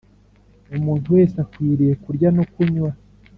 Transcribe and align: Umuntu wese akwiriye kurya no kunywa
Umuntu 0.77 1.07
wese 1.15 1.35
akwiriye 1.43 1.93
kurya 2.03 2.29
no 2.35 2.43
kunywa 2.51 2.91